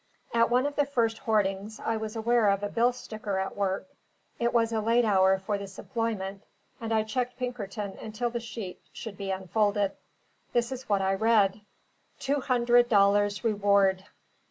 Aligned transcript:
At 0.33 0.49
one 0.49 0.65
of 0.65 0.77
the 0.77 0.85
first 0.87 1.19
hoardings, 1.19 1.79
I 1.79 1.95
was 1.97 2.15
aware 2.15 2.49
of 2.49 2.63
a 2.63 2.69
bill 2.69 2.91
sticker 2.91 3.37
at 3.37 3.55
work: 3.55 3.87
it 4.39 4.51
was 4.51 4.71
a 4.73 4.81
late 4.81 5.05
hour 5.05 5.37
for 5.37 5.59
this 5.59 5.77
employment, 5.77 6.41
and 6.79 6.91
I 6.91 7.03
checked 7.03 7.37
Pinkerton 7.37 7.99
until 8.01 8.31
the 8.31 8.39
sheet 8.39 8.81
should 8.91 9.15
be 9.15 9.29
unfolded. 9.29 9.91
This 10.53 10.71
is 10.71 10.89
what 10.89 11.03
I 11.03 11.13
read: 11.13 11.61
TWO 12.19 12.39
HUNDRED 12.41 12.89
DOLLARS 12.89 13.43
REWARD. 13.43 14.05